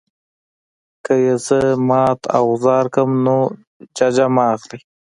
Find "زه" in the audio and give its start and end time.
1.45-1.59